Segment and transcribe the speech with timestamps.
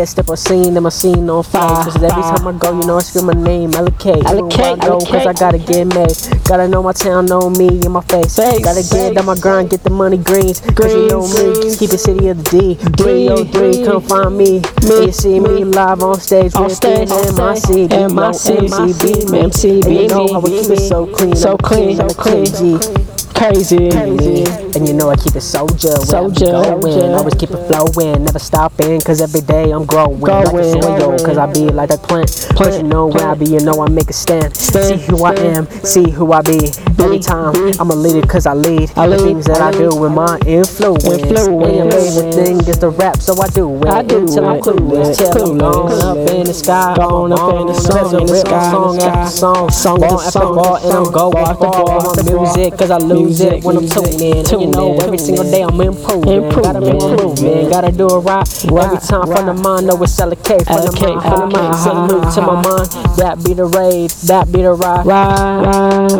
[0.00, 1.84] yeah, step on scene, and my scene on fire.
[1.84, 4.24] Cause every time I go, you know I scream my name, LK.
[4.24, 6.16] Everywhere I go, cause I gotta get made.
[6.48, 8.34] Gotta know my town, know me in my face.
[8.36, 10.60] Face, Gotta get on my grind, get the money greens.
[10.60, 11.78] Cause you know me, Greens.
[11.78, 12.74] keep it city of the D.
[12.96, 14.60] 303, come find me.
[14.88, 17.36] Me, you see me live on stage On stage, on.
[17.36, 17.90] MIC.
[17.90, 19.04] MIC, MCB.
[19.36, 21.36] MCB, you know how we keep it so clean.
[21.36, 22.46] So clean, so clean.
[22.46, 23.09] G.
[23.40, 23.88] Crazy.
[23.88, 24.44] Crazy.
[24.76, 25.96] And you know I keep it soldier.
[26.04, 27.14] Soldier, Going.
[27.14, 28.22] Always keep it flowing.
[28.22, 29.00] Never stopping.
[29.00, 30.20] Cause every day I'm growing.
[30.20, 31.18] Like a Growing, soil.
[31.24, 32.28] Cause I be like that plant.
[32.54, 33.46] Plus you know where I be.
[33.46, 34.54] You know I make a stand.
[34.54, 35.66] See who I am.
[35.70, 36.68] See who I be.
[37.00, 37.80] Every time mm-hmm.
[37.80, 38.92] I'm a leader cause I lead.
[38.94, 41.06] I the things that I do with my influence.
[41.06, 41.80] Influence.
[41.80, 43.16] And favorite thing is the rap.
[43.16, 43.86] So I do it.
[43.86, 45.16] I do Until I'm clueless.
[45.16, 46.94] Till I'm gone up in the sky.
[46.94, 49.70] Gone up in the song, in the Rip sky, Song after song.
[49.70, 50.78] Song after song.
[50.84, 52.14] And I'm going after ball.
[52.16, 53.29] My music cause I lose
[53.62, 54.36] When I'm tuning in.
[54.38, 56.48] And you know every single day I'm improving.
[56.50, 57.10] Gotta be Improving.
[57.10, 57.68] improving.
[57.70, 58.64] Gotta do it right.
[58.64, 60.64] Every time from the mind, know it's LK.
[60.66, 61.74] From the mind, from the mind.
[61.74, 62.88] ah, Salute to my mind.
[63.18, 64.10] That be the raid.
[64.26, 65.06] That be the ride.
[65.06, 66.10] Ride,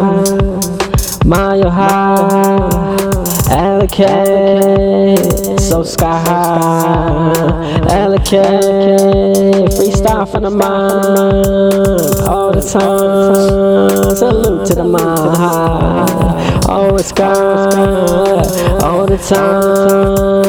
[1.26, 2.68] mile high,
[3.50, 5.16] Alikay,
[5.60, 7.32] so sky high,
[7.88, 13.90] Alikay, freestyle from the mind, all the time,
[14.20, 18.44] salute to the mind high, oh it's God,
[18.82, 20.44] all the time,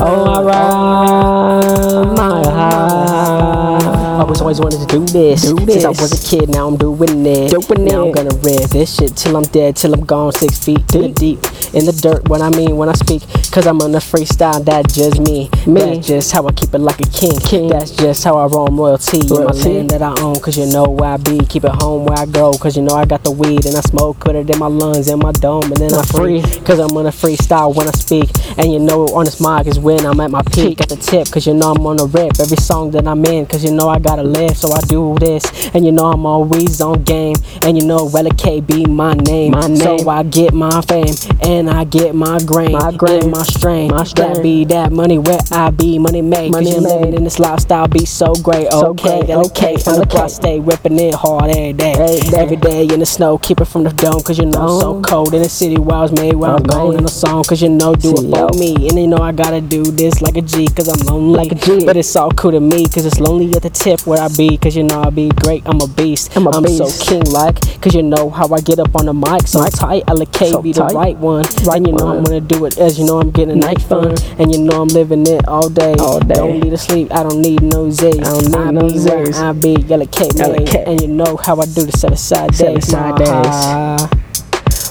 [0.00, 4.20] oh I ride, my high.
[4.20, 5.42] I was always wanted to do this.
[5.42, 6.00] Do Since I this.
[6.00, 7.50] was a kid, now I'm doing it.
[7.50, 10.86] Doing now I'm gonna rip this shit till I'm dead, till I'm gone six feet
[10.88, 11.38] the deep.
[11.74, 14.94] In the dirt, what I mean when I speak, cause I'm on a freestyle, that's
[14.94, 15.50] just me.
[15.66, 15.80] Me.
[15.80, 17.38] That's just how I keep it like a king.
[17.40, 17.68] King.
[17.68, 19.20] That's just how I roam royalty.
[19.20, 19.68] In my Royalty.
[19.70, 21.38] land that I own, cause you know where I be.
[21.46, 23.80] Keep it home where I go, cause you know I got the weed and I
[23.80, 26.42] smoke, put it in my lungs and my dome, and then I'm free.
[26.64, 28.30] Cause I'm on a freestyle when I speak.
[28.58, 31.30] And you know on this mic is when I'm at my peak at the tip.
[31.30, 33.46] Cause you know I'm on a rip every song that I'm in.
[33.46, 35.44] Cause you know I gotta live, so I do this.
[35.74, 37.36] And you know I'm always on game.
[37.62, 39.52] And you know Rella K be my name.
[39.52, 40.08] My So.
[40.08, 42.72] I get my fame and I get my grain.
[42.72, 43.22] My grain.
[43.22, 43.90] and my strain.
[43.90, 44.34] My strain.
[44.34, 45.98] That be that money where I be.
[45.98, 46.52] Money made.
[46.52, 47.14] Money Cause living made.
[47.14, 48.70] in this lifestyle be so great.
[48.70, 49.74] So okay, great, okay.
[49.74, 51.92] okay, From the block, stay whipping it hard every day.
[51.92, 52.38] Every day.
[52.38, 54.20] Every day in the snow, keep it from the dome.
[54.22, 56.34] Cause you know so cold in the city where I was made.
[56.34, 57.44] Where I'm going in the song.
[57.44, 58.88] Cause you know do See, it for me.
[58.88, 60.68] And you know I gotta do this like a G.
[60.68, 61.36] Cause I'm lonely.
[61.36, 61.84] Like a G.
[61.84, 62.86] But it's all cool to me.
[62.88, 64.56] Cause it's lonely at the tip where I be.
[64.56, 65.62] Cause you know I be great.
[65.66, 66.36] I'm a beast.
[66.36, 67.08] I'm a so beast.
[67.08, 67.60] king like.
[67.80, 69.46] Cause you know how I get up on the mic.
[69.46, 70.04] So tight.
[70.06, 71.44] LK So be the right one.
[71.64, 72.18] Right and you know one.
[72.18, 74.16] I'm gonna do it as you know I'm getting night fun.
[74.38, 75.94] And you know I'm living it all day.
[75.98, 76.34] All day.
[76.34, 77.12] Don't need to sleep.
[77.12, 78.18] I don't need no Z's.
[78.18, 79.38] I don't need I no Z's.
[79.38, 79.74] I be.
[79.76, 80.54] LK man.
[80.66, 80.86] LK.
[80.86, 82.88] And you know how I do the set aside Set days.
[82.88, 84.29] aside my days.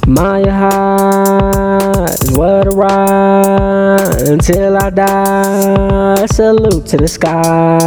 [0.09, 0.16] High.
[0.16, 6.25] Mile high is what I ride until I die.
[6.25, 7.78] Salute to the sky,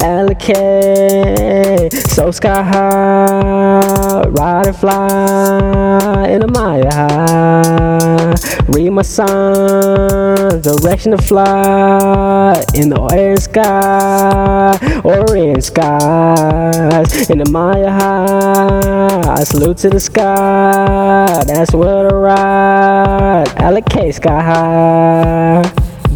[0.00, 8.34] Alikay so sky high, ride and fly in a mile high.
[8.68, 17.88] Read my signs, direction to fly in the and sky, orange skies in the mile
[17.88, 19.44] high.
[19.44, 21.09] Salute to the sky,
[21.44, 23.48] that's what I ride.
[23.56, 25.62] Alikay sky high.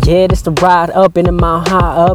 [0.07, 2.13] Yeah, this the ride up in the mile high up.